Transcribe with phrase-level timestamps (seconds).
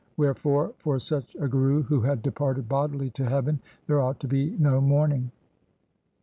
[0.17, 4.57] Wherefore for such a Guru who had departed bodily to heaven, there ought to be
[4.57, 5.29] no mourning.